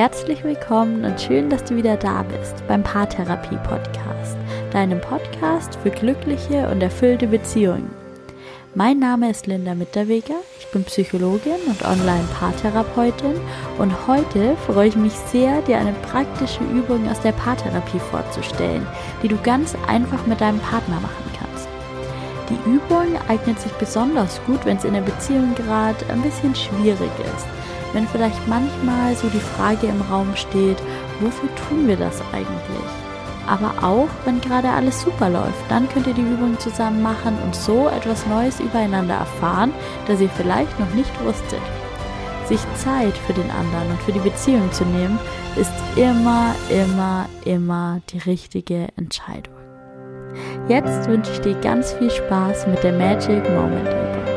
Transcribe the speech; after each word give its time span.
Herzlich 0.00 0.42
willkommen 0.44 1.04
und 1.04 1.20
schön, 1.20 1.50
dass 1.50 1.62
du 1.64 1.76
wieder 1.76 1.94
da 1.94 2.22
bist 2.22 2.66
beim 2.66 2.82
Paartherapie 2.82 3.58
Podcast, 3.68 4.34
deinem 4.72 4.98
Podcast 4.98 5.78
für 5.82 5.90
glückliche 5.90 6.70
und 6.70 6.82
erfüllte 6.82 7.26
Beziehungen. 7.26 7.90
Mein 8.74 8.98
Name 8.98 9.30
ist 9.30 9.46
Linda 9.46 9.74
Mitterweger, 9.74 10.36
ich 10.58 10.66
bin 10.68 10.84
Psychologin 10.84 11.60
und 11.66 11.84
Online-Paartherapeutin 11.84 13.34
und 13.76 13.92
heute 14.06 14.56
freue 14.66 14.88
ich 14.88 14.96
mich 14.96 15.12
sehr, 15.12 15.60
dir 15.60 15.76
eine 15.76 15.92
praktische 16.10 16.64
Übung 16.64 17.06
aus 17.10 17.20
der 17.20 17.32
Paartherapie 17.32 18.00
vorzustellen, 18.10 18.86
die 19.22 19.28
du 19.28 19.36
ganz 19.42 19.76
einfach 19.86 20.26
mit 20.26 20.40
deinem 20.40 20.60
Partner 20.60 20.98
machen 20.98 21.30
kannst. 21.38 21.68
Die 22.48 22.70
Übung 22.70 23.18
eignet 23.28 23.60
sich 23.60 23.72
besonders 23.72 24.40
gut, 24.46 24.64
wenn 24.64 24.78
es 24.78 24.84
in 24.84 24.94
der 24.94 25.02
Beziehung 25.02 25.54
gerade 25.56 26.10
ein 26.10 26.22
bisschen 26.22 26.54
schwierig 26.54 27.10
ist 27.36 27.46
wenn 27.92 28.06
vielleicht 28.06 28.46
manchmal 28.48 29.14
so 29.16 29.28
die 29.28 29.40
Frage 29.40 29.86
im 29.86 30.00
Raum 30.02 30.34
steht, 30.34 30.78
wofür 31.20 31.48
tun 31.68 31.88
wir 31.88 31.96
das 31.96 32.22
eigentlich? 32.32 32.90
Aber 33.46 33.72
auch, 33.84 34.08
wenn 34.24 34.40
gerade 34.40 34.68
alles 34.68 35.00
super 35.00 35.28
läuft, 35.28 35.68
dann 35.68 35.88
könnt 35.88 36.06
ihr 36.06 36.14
die 36.14 36.20
Übung 36.20 36.58
zusammen 36.58 37.02
machen 37.02 37.36
und 37.44 37.54
so 37.54 37.88
etwas 37.88 38.26
Neues 38.26 38.60
übereinander 38.60 39.14
erfahren, 39.14 39.72
das 40.06 40.20
ihr 40.20 40.28
vielleicht 40.28 40.78
noch 40.78 40.92
nicht 40.94 41.12
wusstet. 41.24 41.60
Sich 42.46 42.60
Zeit 42.76 43.16
für 43.26 43.32
den 43.32 43.50
anderen 43.50 43.90
und 43.90 44.02
für 44.02 44.12
die 44.12 44.20
Beziehung 44.20 44.70
zu 44.72 44.84
nehmen, 44.84 45.18
ist 45.56 45.72
immer, 45.96 46.54
immer, 46.68 47.26
immer 47.44 48.00
die 48.10 48.18
richtige 48.18 48.88
Entscheidung. 48.96 49.54
Jetzt 50.68 51.08
wünsche 51.08 51.32
ich 51.32 51.40
dir 51.40 51.54
ganz 51.60 51.92
viel 51.94 52.10
Spaß 52.10 52.68
mit 52.68 52.82
der 52.84 52.92
Magic 52.92 53.42
Moment 53.50 53.88
Übung. 53.88 54.29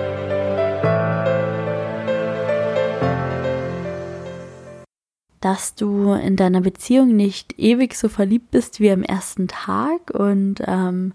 Dass 5.43 5.75
du 5.75 6.13
in 6.13 6.37
deiner 6.37 6.61
Beziehung 6.61 7.15
nicht 7.15 7.59
ewig 7.59 7.95
so 7.95 8.07
verliebt 8.07 8.51
bist 8.51 8.79
wie 8.79 8.89
am 8.91 9.03
ersten 9.03 9.49
Tag 9.49 10.11
und 10.11 10.61
ähm, 10.65 11.13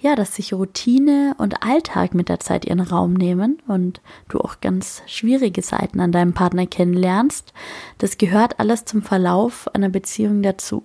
ja, 0.00 0.16
dass 0.16 0.34
sich 0.34 0.52
Routine 0.52 1.34
und 1.38 1.62
Alltag 1.62 2.14
mit 2.14 2.28
der 2.28 2.40
Zeit 2.40 2.64
ihren 2.64 2.80
Raum 2.80 3.14
nehmen 3.14 3.62
und 3.68 4.00
du 4.28 4.38
auch 4.40 4.60
ganz 4.60 5.02
schwierige 5.06 5.62
Seiten 5.62 6.00
an 6.00 6.12
deinem 6.12 6.34
Partner 6.34 6.66
kennenlernst. 6.66 7.52
Das 7.98 8.18
gehört 8.18 8.58
alles 8.58 8.84
zum 8.84 9.02
Verlauf 9.02 9.72
einer 9.74 9.88
Beziehung 9.88 10.42
dazu. 10.42 10.82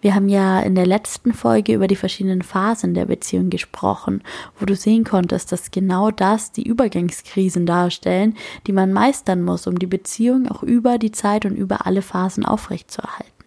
Wir 0.00 0.14
haben 0.14 0.28
ja 0.28 0.60
in 0.60 0.74
der 0.74 0.86
letzten 0.86 1.34
Folge 1.34 1.74
über 1.74 1.86
die 1.86 1.96
verschiedenen 1.96 2.42
Phasen 2.42 2.94
der 2.94 3.04
Beziehung 3.04 3.50
gesprochen, 3.50 4.22
wo 4.58 4.64
du 4.64 4.74
sehen 4.74 5.04
konntest, 5.04 5.52
dass 5.52 5.70
genau 5.70 6.10
das 6.10 6.52
die 6.52 6.66
Übergangskrisen 6.66 7.66
darstellen, 7.66 8.36
die 8.66 8.72
man 8.72 8.92
meistern 8.92 9.42
muss, 9.42 9.66
um 9.66 9.78
die 9.78 9.86
Beziehung 9.86 10.48
auch 10.48 10.62
über 10.62 10.98
die 10.98 11.12
Zeit 11.12 11.44
und 11.44 11.54
über 11.54 11.86
alle 11.86 12.02
Phasen 12.02 12.46
aufrechtzuerhalten. 12.46 13.39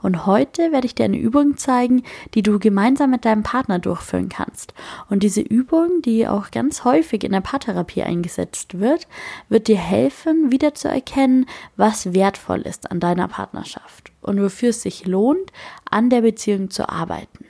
Und 0.00 0.26
heute 0.26 0.70
werde 0.70 0.86
ich 0.86 0.94
dir 0.94 1.04
eine 1.04 1.18
Übung 1.18 1.56
zeigen, 1.56 2.02
die 2.34 2.42
du 2.42 2.58
gemeinsam 2.58 3.10
mit 3.10 3.24
deinem 3.24 3.42
Partner 3.42 3.78
durchführen 3.78 4.28
kannst. 4.28 4.74
Und 5.10 5.22
diese 5.22 5.40
Übung, 5.40 6.02
die 6.02 6.28
auch 6.28 6.50
ganz 6.50 6.84
häufig 6.84 7.24
in 7.24 7.32
der 7.32 7.40
Paartherapie 7.40 8.02
eingesetzt 8.02 8.78
wird, 8.78 9.08
wird 9.48 9.66
dir 9.68 9.78
helfen, 9.78 10.52
wieder 10.52 10.74
zu 10.74 10.88
erkennen, 10.88 11.46
was 11.76 12.14
wertvoll 12.14 12.60
ist 12.60 12.90
an 12.90 13.00
deiner 13.00 13.28
Partnerschaft 13.28 14.12
und 14.22 14.40
wofür 14.40 14.70
es 14.70 14.82
sich 14.82 15.06
lohnt, 15.06 15.52
an 15.90 16.10
der 16.10 16.20
Beziehung 16.22 16.70
zu 16.70 16.88
arbeiten. 16.88 17.44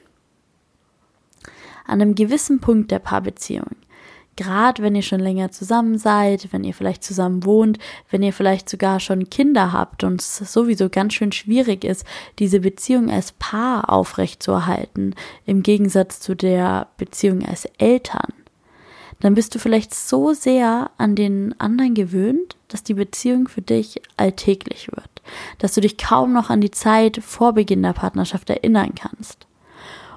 An 1.84 2.00
einem 2.00 2.14
gewissen 2.14 2.60
Punkt 2.60 2.90
der 2.90 2.98
Paarbeziehung 2.98 3.76
gerade 4.38 4.84
wenn 4.84 4.94
ihr 4.94 5.02
schon 5.02 5.18
länger 5.18 5.50
zusammen 5.50 5.98
seid, 5.98 6.52
wenn 6.52 6.62
ihr 6.62 6.72
vielleicht 6.72 7.02
zusammen 7.02 7.44
wohnt, 7.44 7.78
wenn 8.08 8.22
ihr 8.22 8.32
vielleicht 8.32 8.70
sogar 8.70 9.00
schon 9.00 9.28
Kinder 9.28 9.72
habt 9.72 10.04
und 10.04 10.20
es 10.20 10.36
sowieso 10.36 10.88
ganz 10.88 11.14
schön 11.14 11.32
schwierig 11.32 11.84
ist, 11.84 12.06
diese 12.38 12.60
Beziehung 12.60 13.10
als 13.10 13.32
Paar 13.32 13.92
aufrechtzuerhalten, 13.92 15.16
im 15.44 15.64
Gegensatz 15.64 16.20
zu 16.20 16.36
der 16.36 16.86
Beziehung 16.98 17.44
als 17.44 17.64
Eltern, 17.78 18.32
dann 19.18 19.34
bist 19.34 19.56
du 19.56 19.58
vielleicht 19.58 19.92
so 19.92 20.32
sehr 20.32 20.92
an 20.98 21.16
den 21.16 21.60
anderen 21.60 21.94
gewöhnt, 21.94 22.56
dass 22.68 22.84
die 22.84 22.94
Beziehung 22.94 23.48
für 23.48 23.62
dich 23.62 24.00
alltäglich 24.16 24.86
wird, 24.86 25.10
dass 25.58 25.74
du 25.74 25.80
dich 25.80 25.98
kaum 25.98 26.32
noch 26.32 26.48
an 26.48 26.60
die 26.60 26.70
Zeit 26.70 27.18
vor 27.24 27.54
Beginn 27.54 27.82
der 27.82 27.92
Partnerschaft 27.92 28.48
erinnern 28.50 28.94
kannst 28.94 29.47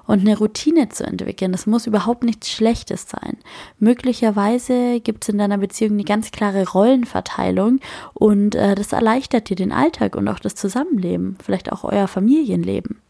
und 0.07 0.21
eine 0.21 0.37
Routine 0.37 0.89
zu 0.89 1.05
entwickeln. 1.05 1.51
Das 1.51 1.67
muss 1.67 1.87
überhaupt 1.87 2.23
nichts 2.23 2.49
Schlechtes 2.49 3.05
sein. 3.07 3.37
Möglicherweise 3.79 4.99
gibt 4.99 5.23
es 5.23 5.29
in 5.29 5.37
deiner 5.37 5.57
Beziehung 5.57 5.93
eine 5.93 6.03
ganz 6.03 6.31
klare 6.31 6.67
Rollenverteilung 6.69 7.79
und 8.13 8.55
äh, 8.55 8.75
das 8.75 8.93
erleichtert 8.93 9.49
dir 9.49 9.55
den 9.55 9.71
Alltag 9.71 10.15
und 10.15 10.27
auch 10.27 10.39
das 10.39 10.55
Zusammenleben, 10.55 11.37
vielleicht 11.43 11.71
auch 11.71 11.83
euer 11.83 12.07
Familienleben. 12.07 13.01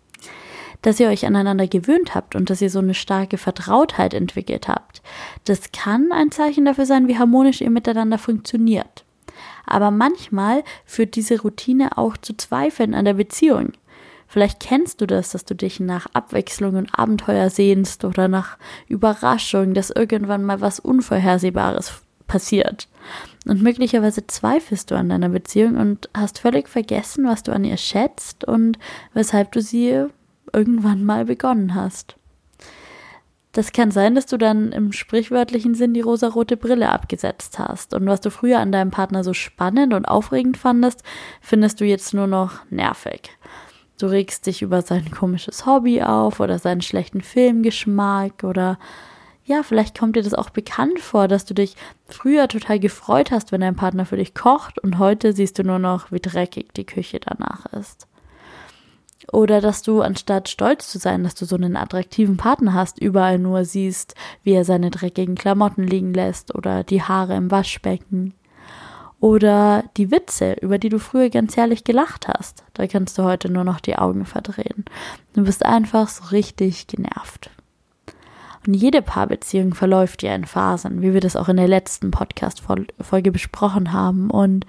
Dass 0.82 1.00
ihr 1.00 1.10
euch 1.10 1.26
aneinander 1.26 1.68
gewöhnt 1.68 2.16
habt 2.16 2.36
und 2.36 2.50
dass 2.50 2.62
ihr 2.62 2.72
so 2.72 2.80
eine 2.80 2.96
starke 2.96 3.38
Vertrautheit 3.38 4.14
entwickelt 4.14 4.68
habt, 4.68 5.04
das 5.46 5.72
kann 5.72 6.12
ein 6.12 6.32
Zeichen 6.32 6.66
dafür 6.66 6.86
sein, 6.86 7.08
wie 7.08 7.20
harmonisch 7.20 7.62
ihr 7.62 7.70
miteinander 7.70 8.18
funktioniert. 8.18 9.06
Aber 9.66 9.92
manchmal 9.92 10.64
führt 10.86 11.16
diese 11.16 11.42
Routine 11.42 11.98
auch 11.98 12.18
zu 12.18 12.36
Zweifeln 12.36 12.94
an 12.94 13.06
der 13.06 13.14
Beziehung. 13.14 13.74
Vielleicht 14.32 14.62
kennst 14.62 15.02
du 15.02 15.08
das, 15.08 15.32
dass 15.32 15.44
du 15.44 15.56
dich 15.56 15.82
nach 15.82 16.08
Abwechslung 16.14 16.78
und 16.78 16.98
Abenteuer 16.98 17.50
sehnst 17.50 18.06
oder 18.06 18.30
nach 18.30 18.58
Überraschung, 18.88 19.74
dass 19.74 19.90
irgendwann 19.90 20.46
mal 20.46 20.62
was 20.62 20.80
Unvorhersehbares 20.80 22.02
passiert. 22.28 22.88
Und 23.46 23.62
möglicherweise 23.62 24.26
zweifelst 24.26 24.90
du 24.90 24.96
an 24.96 25.10
deiner 25.10 25.28
Beziehung 25.28 25.76
und 25.76 26.10
hast 26.14 26.40
völlig 26.40 26.70
vergessen, 26.70 27.26
was 27.26 27.44
du 27.44 27.52
an 27.52 27.66
ihr 27.66 27.76
schätzt 27.76 28.46
und 28.46 28.80
weshalb 29.14 29.52
du 29.52 29.62
sie 29.62 30.06
irgendwann 30.54 31.04
mal 31.04 31.26
begonnen 31.26 31.76
hast. 31.76 32.16
Das 33.52 33.74
kann 33.74 33.92
sein, 33.92 34.16
dass 34.16 34.28
du 34.28 34.38
dann 34.38 34.72
im 34.72 34.94
sprichwörtlichen 34.94 35.76
Sinn 35.76 35.94
die 35.94 36.00
rosarote 36.00 36.56
Brille 36.56 36.88
abgesetzt 36.88 37.60
hast 37.60 37.94
und 37.94 38.06
was 38.06 38.22
du 38.22 38.32
früher 38.32 38.60
an 38.60 38.72
deinem 38.72 38.92
Partner 38.92 39.26
so 39.26 39.34
spannend 39.34 39.94
und 39.94 40.06
aufregend 40.06 40.56
fandest, 40.56 41.04
findest 41.42 41.82
du 41.82 41.86
jetzt 41.86 42.14
nur 42.14 42.28
noch 42.28 42.62
nervig. 42.70 43.32
Du 44.02 44.08
regst 44.08 44.48
dich 44.48 44.64
über 44.64 44.82
sein 44.82 45.12
komisches 45.12 45.68
Hobby 45.68 46.02
auf 46.02 46.40
oder 46.40 46.58
seinen 46.58 46.82
schlechten 46.82 47.22
Filmgeschmack 47.22 48.44
oder 48.44 48.80
ja, 49.46 49.62
vielleicht 49.62 50.00
kommt 50.00 50.16
dir 50.16 50.24
das 50.24 50.34
auch 50.34 50.50
bekannt 50.50 51.00
vor, 51.00 51.28
dass 51.28 51.46
du 51.46 51.54
dich 51.54 51.76
früher 52.08 52.48
total 52.48 52.80
gefreut 52.80 53.30
hast, 53.30 53.52
wenn 53.52 53.62
dein 53.62 53.76
Partner 53.76 54.08
für 54.08 54.18
dich 54.18 54.34
kocht 54.34 54.80
und 54.80 54.98
heute 54.98 55.34
siehst 55.34 55.60
du 55.60 55.64
nur 55.64 55.78
noch, 55.78 56.12
wie 56.12 56.20
dreckig 56.20 56.74
die 56.74 56.86
Küche 56.86 57.20
danach 57.20 57.68
ist. 57.74 58.08
Oder 59.32 59.62
dass 59.62 59.84
du, 59.84 60.02
anstatt 60.02 60.50
stolz 60.50 60.90
zu 60.90 60.98
sein, 60.98 61.24
dass 61.24 61.36
du 61.36 61.46
so 61.46 61.56
einen 61.56 61.78
attraktiven 61.78 62.38
Partner 62.38 62.74
hast, 62.74 63.00
überall 63.00 63.38
nur 63.38 63.66
siehst, 63.66 64.16
wie 64.42 64.54
er 64.54 64.66
seine 64.66 64.90
dreckigen 64.90 65.36
Klamotten 65.36 65.84
liegen 65.84 66.16
lässt 66.16 66.56
oder 66.56 66.84
die 66.84 67.04
Haare 67.04 67.36
im 67.36 67.52
Waschbecken. 67.52 68.34
Oder 69.22 69.84
die 69.98 70.10
Witze, 70.10 70.54
über 70.62 70.80
die 70.80 70.90
du 70.90 71.00
früher 71.00 71.30
ganz 71.30 71.56
herrlich 71.56 71.84
gelacht 71.84 72.28
hast. 72.28 72.64
Da 72.74 72.88
kannst 72.88 73.18
du 73.18 73.24
heute 73.24 73.50
nur 73.50 73.64
noch 73.64 73.80
die 73.80 73.96
Augen 73.96 74.26
verdrehen. 74.26 74.84
Du 75.34 75.44
bist 75.44 75.64
einfach 75.64 76.10
so 76.10 76.26
richtig 76.32 76.88
genervt. 76.88 77.52
Und 78.66 78.74
jede 78.74 79.04
Paarbeziehung 79.04 79.76
verläuft 79.76 80.24
ja 80.24 80.34
in 80.34 80.46
Phasen, 80.46 81.04
wie 81.04 81.14
wir 81.14 81.22
das 81.22 81.36
auch 81.36 81.50
in 81.50 81.58
der 81.58 81.68
letzten 81.68 82.10
Podcast-Folge 82.10 83.32
besprochen 83.32 83.94
haben. 83.94 84.32
Und 84.32 84.66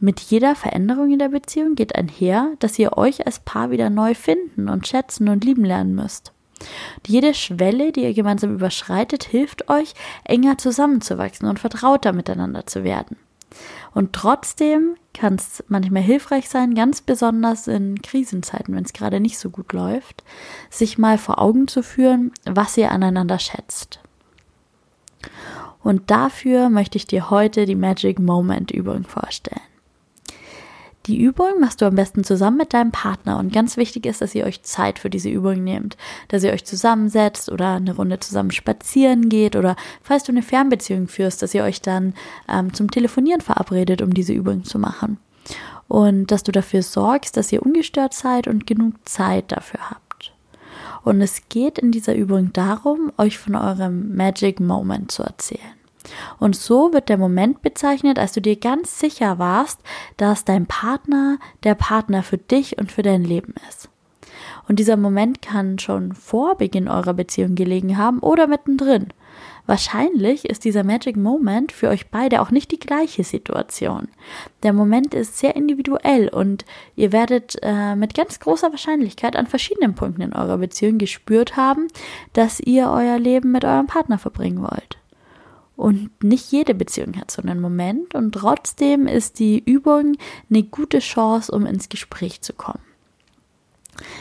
mit 0.00 0.18
jeder 0.18 0.56
Veränderung 0.56 1.12
in 1.12 1.20
der 1.20 1.28
Beziehung 1.28 1.76
geht 1.76 1.94
einher, 1.94 2.50
dass 2.58 2.78
ihr 2.78 2.98
euch 2.98 3.26
als 3.26 3.38
Paar 3.38 3.70
wieder 3.70 3.90
neu 3.90 4.14
finden 4.14 4.68
und 4.68 4.88
schätzen 4.88 5.28
und 5.28 5.44
lieben 5.44 5.64
lernen 5.64 5.94
müsst. 5.94 6.32
Jede 7.06 7.32
Schwelle, 7.32 7.92
die 7.92 8.02
ihr 8.02 8.14
gemeinsam 8.14 8.54
überschreitet, 8.54 9.22
hilft 9.22 9.68
euch, 9.68 9.94
enger 10.24 10.58
zusammenzuwachsen 10.58 11.48
und 11.48 11.60
vertrauter 11.60 12.12
miteinander 12.12 12.66
zu 12.66 12.82
werden. 12.82 13.16
Und 13.94 14.12
trotzdem 14.12 14.96
kann 15.14 15.36
es 15.36 15.62
manchmal 15.68 16.02
hilfreich 16.02 16.48
sein, 16.48 16.74
ganz 16.74 17.00
besonders 17.00 17.68
in 17.68 18.02
Krisenzeiten, 18.02 18.74
wenn 18.74 18.84
es 18.84 18.92
gerade 18.92 19.20
nicht 19.20 19.38
so 19.38 19.50
gut 19.50 19.72
läuft, 19.72 20.24
sich 20.68 20.98
mal 20.98 21.16
vor 21.16 21.40
Augen 21.40 21.68
zu 21.68 21.82
führen, 21.82 22.32
was 22.44 22.76
ihr 22.76 22.90
aneinander 22.90 23.38
schätzt. 23.38 24.00
Und 25.82 26.10
dafür 26.10 26.70
möchte 26.70 26.98
ich 26.98 27.06
dir 27.06 27.30
heute 27.30 27.66
die 27.66 27.76
Magic 27.76 28.18
Moment 28.18 28.72
Übung 28.72 29.04
vorstellen. 29.04 29.60
Die 31.06 31.20
Übung 31.20 31.60
machst 31.60 31.82
du 31.82 31.86
am 31.86 31.96
besten 31.96 32.24
zusammen 32.24 32.56
mit 32.56 32.72
deinem 32.72 32.90
Partner 32.90 33.38
und 33.38 33.52
ganz 33.52 33.76
wichtig 33.76 34.06
ist, 34.06 34.22
dass 34.22 34.34
ihr 34.34 34.46
euch 34.46 34.62
Zeit 34.62 34.98
für 34.98 35.10
diese 35.10 35.28
Übung 35.28 35.62
nehmt, 35.62 35.98
dass 36.28 36.42
ihr 36.42 36.52
euch 36.52 36.64
zusammensetzt 36.64 37.52
oder 37.52 37.74
eine 37.74 37.94
Runde 37.94 38.20
zusammen 38.20 38.52
spazieren 38.52 39.28
geht 39.28 39.54
oder 39.54 39.76
falls 40.02 40.24
du 40.24 40.32
eine 40.32 40.42
Fernbeziehung 40.42 41.08
führst, 41.08 41.42
dass 41.42 41.52
ihr 41.52 41.62
euch 41.62 41.82
dann 41.82 42.14
ähm, 42.48 42.72
zum 42.72 42.90
Telefonieren 42.90 43.42
verabredet, 43.42 44.00
um 44.00 44.14
diese 44.14 44.32
Übung 44.32 44.64
zu 44.64 44.78
machen. 44.78 45.18
Und 45.88 46.30
dass 46.30 46.42
du 46.42 46.52
dafür 46.52 46.82
sorgst, 46.82 47.36
dass 47.36 47.52
ihr 47.52 47.62
ungestört 47.62 48.14
seid 48.14 48.48
und 48.48 48.66
genug 48.66 48.94
Zeit 49.04 49.52
dafür 49.52 49.90
habt. 49.90 50.32
Und 51.02 51.20
es 51.20 51.42
geht 51.50 51.78
in 51.78 51.92
dieser 51.92 52.14
Übung 52.14 52.54
darum, 52.54 53.12
euch 53.18 53.38
von 53.38 53.54
eurem 53.54 54.16
Magic 54.16 54.58
Moment 54.58 55.12
zu 55.12 55.22
erzählen. 55.22 55.73
Und 56.38 56.56
so 56.56 56.92
wird 56.92 57.08
der 57.08 57.18
Moment 57.18 57.62
bezeichnet, 57.62 58.18
als 58.18 58.32
du 58.32 58.40
dir 58.40 58.56
ganz 58.56 58.98
sicher 58.98 59.38
warst, 59.38 59.80
dass 60.16 60.44
dein 60.44 60.66
Partner 60.66 61.38
der 61.62 61.74
Partner 61.74 62.22
für 62.22 62.38
dich 62.38 62.78
und 62.78 62.92
für 62.92 63.02
dein 63.02 63.24
Leben 63.24 63.54
ist. 63.68 63.88
Und 64.68 64.78
dieser 64.78 64.96
Moment 64.96 65.42
kann 65.42 65.78
schon 65.78 66.14
vor 66.14 66.56
Beginn 66.56 66.88
eurer 66.88 67.14
Beziehung 67.14 67.54
gelegen 67.54 67.98
haben 67.98 68.20
oder 68.20 68.46
mittendrin. 68.46 69.08
Wahrscheinlich 69.66 70.44
ist 70.44 70.64
dieser 70.64 70.84
Magic 70.84 71.16
Moment 71.16 71.72
für 71.72 71.88
euch 71.88 72.10
beide 72.10 72.42
auch 72.42 72.50
nicht 72.50 72.70
die 72.70 72.78
gleiche 72.78 73.24
Situation. 73.24 74.08
Der 74.62 74.74
Moment 74.74 75.14
ist 75.14 75.38
sehr 75.38 75.56
individuell 75.56 76.28
und 76.28 76.66
ihr 76.96 77.12
werdet 77.12 77.56
äh, 77.62 77.96
mit 77.96 78.14
ganz 78.14 78.40
großer 78.40 78.70
Wahrscheinlichkeit 78.70 79.36
an 79.36 79.46
verschiedenen 79.46 79.94
Punkten 79.94 80.20
in 80.20 80.34
eurer 80.34 80.58
Beziehung 80.58 80.98
gespürt 80.98 81.56
haben, 81.56 81.88
dass 82.34 82.60
ihr 82.60 82.90
euer 82.90 83.18
Leben 83.18 83.52
mit 83.52 83.64
eurem 83.64 83.86
Partner 83.86 84.18
verbringen 84.18 84.60
wollt. 84.60 84.98
Und 85.76 86.10
nicht 86.22 86.52
jede 86.52 86.74
Beziehung 86.74 87.16
hat 87.16 87.30
so 87.30 87.42
einen 87.42 87.60
Moment 87.60 88.14
und 88.14 88.32
trotzdem 88.32 89.06
ist 89.06 89.38
die 89.40 89.58
Übung 89.58 90.16
eine 90.48 90.62
gute 90.62 91.00
Chance, 91.00 91.50
um 91.50 91.66
ins 91.66 91.88
Gespräch 91.88 92.42
zu 92.42 92.52
kommen. 92.52 92.82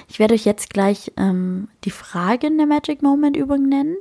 Ich 0.08 0.20
werde 0.20 0.34
euch 0.34 0.46
jetzt 0.46 0.72
gleich 0.72 1.12
ähm, 1.18 1.68
die 1.84 1.92
Fragen 1.92 2.58
der 2.58 2.68
Magic 2.68 3.02
Moment 3.02 3.38
Übung 3.38 3.68
nennen 3.68 3.98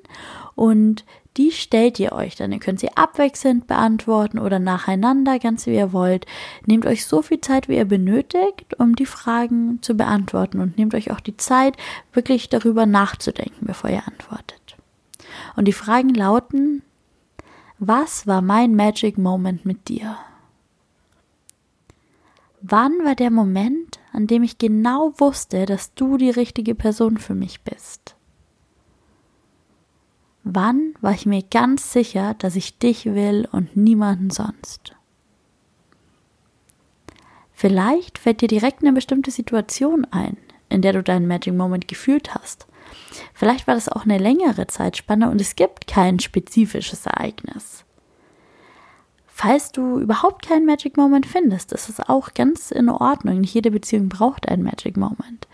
und 0.55 1.05
die 1.39 1.51
stellt 1.51 1.99
ihr 1.99 2.13
euch 2.13 2.37
dann. 2.37 2.53
Ihr 2.53 2.59
könnt 2.59 2.81
sie 2.81 2.95
abwechselnd 2.95 3.67
beantworten 3.67 4.39
oder 4.39 4.59
nacheinander, 4.59 5.39
ganz 5.39 5.67
wie 5.67 5.75
ihr 5.75 5.93
wollt. 5.93 6.27
Nehmt 6.67 6.85
euch 6.85 7.07
so 7.07 7.23
viel 7.23 7.41
Zeit, 7.41 7.69
wie 7.69 7.77
ihr 7.77 7.87
benötigt, 7.87 8.79
um 8.79 8.95
die 8.95 9.07
Fragen 9.07 9.81
zu 9.81 9.95
beantworten 9.95 10.61
und 10.61 10.77
nehmt 10.77 10.95
euch 10.95 11.11
auch 11.11 11.21
die 11.21 11.37
Zeit, 11.39 11.77
wirklich 12.13 12.51
darüber 12.51 12.85
nachzudenken, 12.85 13.67
bevor 13.67 13.89
ihr 13.89 14.07
antwortet. 14.07 14.77
Und 15.57 15.67
die 15.67 15.73
Fragen 15.73 16.13
lauten, 16.13 16.83
was 17.85 18.29
war 18.29 18.43
mein 18.43 18.77
Magic 18.77 19.19
Moment 19.19 19.67
mit 19.67 19.89
dir? 19.89 20.17
Wann 22.61 22.93
war 23.05 23.17
der 23.17 23.33
Moment, 23.33 23.99
an 24.13 24.29
dem 24.29 24.45
ich 24.45 24.59
genau 24.59 25.13
wusste, 25.19 25.67
dass 25.67 25.93
du 25.95 26.17
die 26.17 26.31
richtige 26.31 26.77
Person 26.77 27.19
für 27.19 27.35
mich 27.35 27.63
bist? 27.63 28.15
Wann 30.45 30.95
war 31.01 31.11
ich 31.13 31.27
mir 31.27 31.43
ganz 31.43 31.93
sicher, 31.93 32.35
dass 32.35 32.55
ich 32.55 32.79
dich 32.79 33.05
will 33.05 33.49
und 33.51 33.77
niemanden 33.77 34.31
sonst? 34.31 34.95
Vielleicht 37.53 38.17
fällt 38.19 38.43
dir 38.43 38.49
direkt 38.49 38.83
eine 38.83 38.93
bestimmte 38.93 39.33
Situation 39.33 40.05
ein, 40.13 40.37
in 40.69 40.83
der 40.83 40.93
du 40.93 41.03
deinen 41.03 41.27
Magic 41.27 41.55
Moment 41.55 41.89
gefühlt 41.89 42.33
hast. 42.33 42.69
Vielleicht 43.35 43.67
war 43.67 43.75
das 43.75 43.89
auch 43.89 44.05
eine 44.05 44.19
längere 44.19 44.67
Zeitspanne 44.67 45.31
und 45.31 45.41
es 45.41 45.57
gibt 45.57 45.87
kein 45.87 46.19
spezifisches 46.19 47.07
Ereignis. 47.07 47.85
Falls 49.27 49.73
du 49.73 49.99
überhaupt 49.99 50.47
keinen 50.47 50.67
Magic 50.67 50.97
Moment 50.97 51.27
findest, 51.27 51.73
ist 51.73 51.89
es 51.89 52.01
auch 52.01 52.35
ganz 52.35 52.71
in 52.71 52.89
Ordnung. 52.89 53.41
Nicht 53.41 53.55
jede 53.55 53.71
Beziehung 53.71 54.09
braucht 54.09 54.49
einen 54.49 54.63
Magic 54.63 54.97
Moment. 54.97 55.49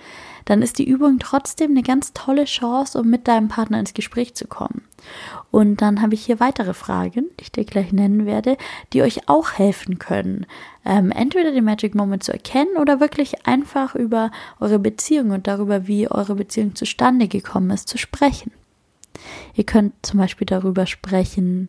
Dann 0.44 0.62
ist 0.62 0.79
die 0.79 0.88
Übung 0.88 1.19
trotzdem 1.20 1.70
eine 1.70 1.82
ganz 1.82 2.12
tolle 2.12 2.44
Chance, 2.44 2.99
um 2.99 3.08
mit 3.08 3.29
deinem 3.29 3.49
Partner 3.49 3.79
ins 3.79 3.94
Gespräch 3.94 4.35
zu 4.35 4.46
kommen. 4.46 4.88
Und 5.50 5.80
dann 5.80 6.02
habe 6.02 6.14
ich 6.14 6.26
hier 6.26 6.40
weitere 6.40 6.74
Fragen, 6.74 7.26
die 7.38 7.42
ich 7.42 7.52
dir 7.52 7.64
gleich 7.64 7.92
nennen 7.92 8.26
werde, 8.26 8.56
die 8.92 9.02
euch 9.02 9.28
auch 9.28 9.52
helfen 9.52 9.98
können, 9.98 10.46
ähm, 10.84 11.10
entweder 11.10 11.52
den 11.52 11.64
Magic 11.64 11.94
Moment 11.94 12.22
zu 12.22 12.32
erkennen 12.32 12.76
oder 12.78 13.00
wirklich 13.00 13.46
einfach 13.46 13.94
über 13.94 14.30
eure 14.60 14.78
Beziehung 14.78 15.30
und 15.30 15.46
darüber, 15.46 15.86
wie 15.86 16.10
eure 16.10 16.34
Beziehung 16.34 16.74
zustande 16.74 17.28
gekommen 17.28 17.70
ist, 17.70 17.88
zu 17.88 17.98
sprechen. 17.98 18.52
Ihr 19.54 19.64
könnt 19.64 19.94
zum 20.02 20.18
Beispiel 20.18 20.46
darüber 20.46 20.86
sprechen, 20.86 21.68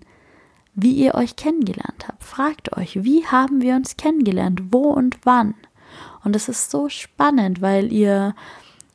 wie 0.76 0.94
ihr 0.94 1.16
euch 1.16 1.36
kennengelernt 1.36 2.08
habt. 2.08 2.24
Fragt 2.24 2.78
euch, 2.78 3.04
wie 3.04 3.26
haben 3.26 3.62
wir 3.62 3.76
uns 3.76 3.98
kennengelernt, 3.98 4.62
wo 4.72 4.92
und 4.92 5.18
wann. 5.24 5.56
Und 6.24 6.36
es 6.36 6.50
ist 6.50 6.70
so 6.70 6.90
spannend, 6.90 7.62
weil 7.62 7.92
ihr 7.92 8.36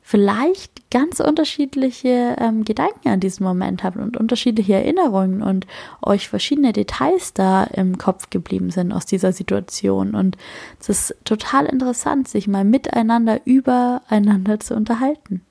vielleicht 0.07 0.91
ganz 0.91 1.19
unterschiedliche 1.19 2.35
ähm, 2.39 2.63
Gedanken 2.63 3.09
an 3.09 3.19
diesem 3.19 3.43
Moment 3.43 3.83
habt 3.83 3.97
und 3.97 4.17
unterschiedliche 4.17 4.75
Erinnerungen 4.75 5.41
und 5.41 5.65
euch 6.03 6.29
verschiedene 6.29 6.73
Details 6.73 7.33
da 7.33 7.63
im 7.63 7.97
Kopf 7.97 8.29
geblieben 8.29 8.69
sind 8.69 8.91
aus 8.91 9.07
dieser 9.07 9.33
Situation. 9.33 10.13
Und 10.13 10.37
es 10.79 10.89
ist 10.89 11.15
total 11.23 11.65
interessant, 11.65 12.27
sich 12.27 12.47
mal 12.47 12.63
miteinander 12.63 13.41
übereinander 13.45 14.59
zu 14.59 14.75
unterhalten. 14.75 15.41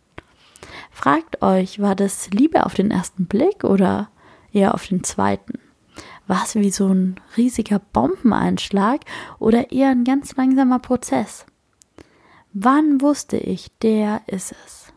Fragt 0.92 1.42
euch, 1.42 1.80
war 1.80 1.96
das 1.96 2.30
Liebe 2.30 2.64
auf 2.64 2.74
den 2.74 2.92
ersten 2.92 3.26
Blick 3.26 3.64
oder 3.64 4.08
eher 4.52 4.74
auf 4.74 4.86
den 4.86 5.02
zweiten? 5.02 5.58
War 6.28 6.44
es 6.44 6.54
wie 6.54 6.70
so 6.70 6.86
ein 6.86 7.16
riesiger 7.36 7.80
Bombeneinschlag 7.80 9.00
oder 9.40 9.72
eher 9.72 9.90
ein 9.90 10.04
ganz 10.04 10.36
langsamer 10.36 10.78
Prozess? 10.78 11.44
Wann 12.56 13.00
wusste 13.00 13.36
ich, 13.36 13.76
der 13.82 14.22
ist 14.28 14.54
es? 14.64 14.92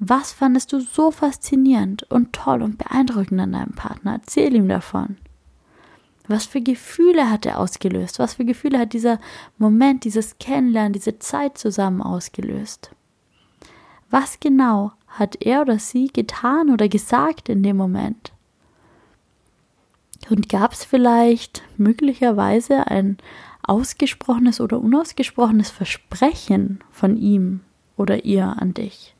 Was 0.00 0.32
fandest 0.32 0.72
du 0.72 0.80
so 0.80 1.12
faszinierend 1.12 2.02
und 2.10 2.32
toll 2.32 2.60
und 2.60 2.76
beeindruckend 2.76 3.40
an 3.40 3.52
deinem 3.52 3.74
Partner? 3.76 4.14
Erzähl 4.14 4.52
ihm 4.52 4.68
davon. 4.68 5.16
Was 6.26 6.44
für 6.44 6.60
Gefühle 6.60 7.30
hat 7.30 7.46
er 7.46 7.60
ausgelöst? 7.60 8.18
Was 8.18 8.34
für 8.34 8.44
Gefühle 8.44 8.80
hat 8.80 8.94
dieser 8.94 9.20
Moment, 9.58 10.02
dieses 10.02 10.38
Kennenlernen, 10.38 10.92
diese 10.92 11.20
Zeit 11.20 11.56
zusammen 11.56 12.02
ausgelöst? 12.02 12.90
Was 14.10 14.40
genau 14.40 14.90
hat 15.06 15.36
er 15.40 15.62
oder 15.62 15.78
sie 15.78 16.08
getan 16.08 16.70
oder 16.70 16.88
gesagt 16.88 17.48
in 17.48 17.62
dem 17.62 17.76
Moment? 17.76 18.32
Und 20.30 20.48
gab 20.48 20.72
es 20.72 20.84
vielleicht 20.84 21.62
möglicherweise 21.76 22.88
ein 22.88 23.18
ausgesprochenes 23.62 24.60
oder 24.60 24.80
unausgesprochenes 24.80 25.70
Versprechen 25.70 26.80
von 26.90 27.16
ihm 27.16 27.60
oder 27.96 28.24
ihr 28.24 28.46
an 28.46 28.74
dich? 28.74 29.14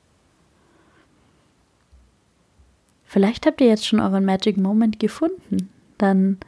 Vielleicht 3.04 3.46
habt 3.46 3.60
ihr 3.60 3.68
jetzt 3.68 3.86
schon 3.86 4.00
euren 4.00 4.24
Magic 4.24 4.56
Moment 4.56 4.98
gefunden. 4.98 5.68
Dann 5.98 6.38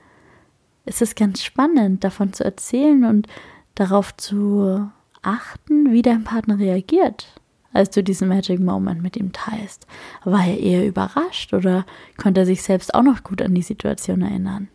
ist 0.86 1.02
es 1.02 1.14
ganz 1.14 1.42
spannend, 1.42 2.04
davon 2.04 2.32
zu 2.32 2.44
erzählen 2.44 3.04
und 3.04 3.26
darauf 3.74 4.16
zu 4.16 4.90
achten, 5.22 5.92
wie 5.92 6.02
dein 6.02 6.24
Partner 6.24 6.58
reagiert 6.58 7.34
als 7.74 7.90
du 7.90 8.02
diesen 8.02 8.28
Magic 8.28 8.60
Moment 8.60 9.02
mit 9.02 9.16
ihm 9.16 9.32
teilst? 9.32 9.86
War 10.24 10.46
er 10.46 10.58
eher 10.58 10.86
überrascht 10.86 11.52
oder 11.52 11.84
konnte 12.16 12.40
er 12.40 12.46
sich 12.46 12.62
selbst 12.62 12.94
auch 12.94 13.02
noch 13.02 13.22
gut 13.22 13.42
an 13.42 13.54
die 13.54 13.62
Situation 13.62 14.22
erinnern? 14.22 14.68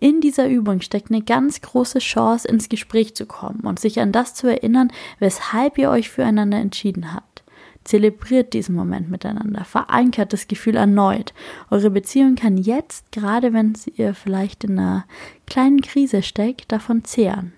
In 0.00 0.20
dieser 0.20 0.48
Übung 0.48 0.80
steckt 0.80 1.10
eine 1.10 1.22
ganz 1.22 1.60
große 1.60 1.98
Chance, 1.98 2.46
ins 2.46 2.68
Gespräch 2.68 3.16
zu 3.16 3.26
kommen 3.26 3.60
und 3.60 3.80
sich 3.80 4.00
an 4.00 4.12
das 4.12 4.34
zu 4.34 4.46
erinnern, 4.46 4.92
weshalb 5.18 5.76
ihr 5.76 5.90
euch 5.90 6.08
füreinander 6.08 6.58
entschieden 6.58 7.12
habt. 7.12 7.42
Zelebriert 7.82 8.52
diesen 8.52 8.76
Moment 8.76 9.10
miteinander, 9.10 9.64
verankert 9.64 10.32
das 10.32 10.46
Gefühl 10.46 10.76
erneut. 10.76 11.32
Eure 11.70 11.90
Beziehung 11.90 12.36
kann 12.36 12.58
jetzt, 12.58 13.10
gerade 13.12 13.52
wenn 13.52 13.72
ihr 13.96 14.14
vielleicht 14.14 14.62
in 14.64 14.78
einer 14.78 15.04
kleinen 15.46 15.80
Krise 15.80 16.22
steckt, 16.22 16.70
davon 16.70 17.02
zehren. 17.04 17.52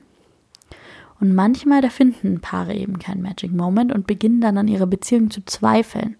Und 1.20 1.35
manchmal, 1.35 1.82
da 1.82 1.90
finden 1.90 2.40
Paare 2.40 2.75
eben 2.75 2.99
keinen 2.99 3.20
Magic 3.20 3.52
Moment 3.52 3.92
und 3.92 4.06
beginnen 4.06 4.40
dann 4.40 4.56
an 4.56 4.68
ihrer 4.68 4.87
Beziehung 4.87 5.30
zu 5.30 5.44
zweifeln. 5.44 6.16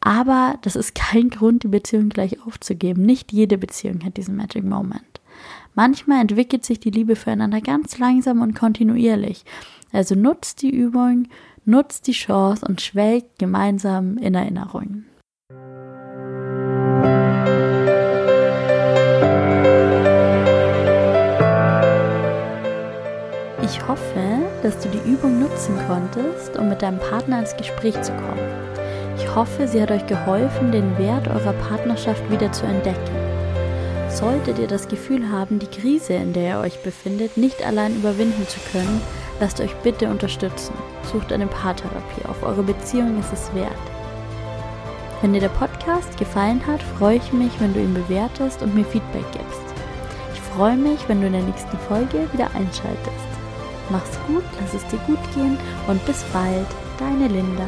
Aber 0.00 0.58
das 0.62 0.74
ist 0.74 0.96
kein 0.96 1.30
Grund, 1.30 1.62
die 1.62 1.68
Beziehung 1.68 2.08
gleich 2.08 2.44
aufzugeben. 2.44 3.06
Nicht 3.06 3.32
jede 3.32 3.56
Beziehung 3.56 4.04
hat 4.04 4.16
diesen 4.16 4.36
Magic 4.36 4.64
Moment. 4.64 5.13
Manchmal 5.74 6.20
entwickelt 6.20 6.64
sich 6.64 6.80
die 6.80 6.90
Liebe 6.90 7.16
füreinander 7.16 7.60
ganz 7.60 7.98
langsam 7.98 8.42
und 8.42 8.54
kontinuierlich. 8.54 9.44
Also 9.92 10.14
nutzt 10.14 10.62
die 10.62 10.70
Übung, 10.70 11.28
nutzt 11.64 12.06
die 12.06 12.12
Chance 12.12 12.66
und 12.66 12.80
schwelgt 12.80 13.38
gemeinsam 13.38 14.18
in 14.18 14.34
Erinnerungen. 14.34 15.06
Ich 23.62 23.88
hoffe, 23.88 24.42
dass 24.62 24.78
du 24.80 24.88
die 24.88 25.10
Übung 25.10 25.40
nutzen 25.40 25.74
konntest, 25.86 26.56
um 26.56 26.68
mit 26.68 26.82
deinem 26.82 26.98
Partner 26.98 27.40
ins 27.40 27.56
Gespräch 27.56 28.00
zu 28.02 28.12
kommen. 28.12 28.64
Ich 29.16 29.34
hoffe, 29.34 29.66
sie 29.66 29.80
hat 29.80 29.90
euch 29.90 30.06
geholfen, 30.06 30.70
den 30.70 30.96
Wert 30.98 31.28
eurer 31.28 31.52
Partnerschaft 31.54 32.30
wieder 32.30 32.52
zu 32.52 32.66
entdecken. 32.66 33.23
Solltet 34.24 34.58
ihr 34.58 34.68
das 34.68 34.88
Gefühl 34.88 35.30
haben, 35.30 35.58
die 35.58 35.66
Krise, 35.66 36.14
in 36.14 36.32
der 36.32 36.56
ihr 36.56 36.60
euch 36.60 36.82
befindet, 36.82 37.36
nicht 37.36 37.62
allein 37.62 37.94
überwinden 37.94 38.48
zu 38.48 38.58
können, 38.72 39.02
lasst 39.38 39.60
euch 39.60 39.74
bitte 39.82 40.08
unterstützen. 40.08 40.72
Sucht 41.12 41.30
eine 41.30 41.46
Paartherapie. 41.46 42.24
Auf 42.26 42.42
eure 42.42 42.62
Beziehung 42.62 43.20
ist 43.20 43.34
es 43.34 43.54
wert. 43.54 43.70
Wenn 45.20 45.34
dir 45.34 45.40
der 45.40 45.50
Podcast 45.50 46.16
gefallen 46.16 46.66
hat, 46.66 46.82
freue 46.82 47.18
ich 47.18 47.34
mich, 47.34 47.52
wenn 47.60 47.74
du 47.74 47.80
ihn 47.80 47.92
bewertest 47.92 48.62
und 48.62 48.74
mir 48.74 48.86
Feedback 48.86 49.30
gibst. 49.32 49.74
Ich 50.32 50.40
freue 50.40 50.78
mich, 50.78 51.06
wenn 51.06 51.20
du 51.20 51.26
in 51.26 51.34
der 51.34 51.42
nächsten 51.42 51.76
Folge 51.80 52.26
wieder 52.32 52.46
einschaltest. 52.54 53.28
Mach's 53.90 54.18
gut, 54.26 54.44
lass 54.58 54.72
es 54.72 54.88
dir 54.88 55.00
gut 55.06 55.20
gehen 55.34 55.58
und 55.86 56.02
bis 56.06 56.22
bald, 56.32 56.66
deine 56.98 57.28
Linda. 57.28 57.66